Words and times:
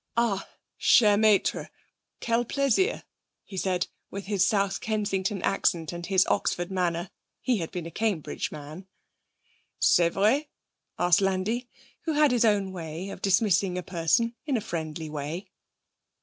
'Ah, 0.17 0.49
cher 0.77 1.15
maître, 1.15 1.69
quel 2.21 2.43
plaisir!' 2.43 3.03
he 3.43 3.55
said 3.55 3.85
with 4.09 4.25
his 4.25 4.43
South 4.43 4.81
Kensington 4.81 5.43
accent 5.43 5.93
and 5.93 6.07
his 6.07 6.25
Oxford 6.25 6.71
manner. 6.71 7.11
(He 7.39 7.57
had 7.57 7.69
been 7.69 7.85
a 7.85 7.91
Cambridge 7.91 8.51
man.) 8.51 8.87
'C'est 9.77 10.09
vrai?' 10.09 10.47
asked 10.97 11.21
Landi, 11.21 11.69
who 12.05 12.13
had 12.13 12.31
his 12.31 12.45
own 12.45 12.71
way 12.71 13.09
of 13.09 13.21
dismissing 13.21 13.77
a 13.77 13.83
person 13.83 14.33
in 14.47 14.57
a 14.57 14.59
friendly 14.61 15.07
way. 15.07 15.51